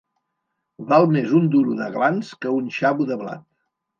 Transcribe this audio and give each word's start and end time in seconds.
Val 0.93 1.05
més 1.15 1.35
un 1.41 1.51
duro 1.57 1.77
d'aglans 1.81 2.33
que 2.45 2.57
un 2.61 2.73
xavo 2.81 3.09
de 3.13 3.21
blat. 3.23 3.47